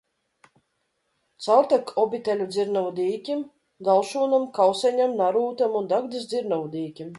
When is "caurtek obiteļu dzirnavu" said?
1.47-2.95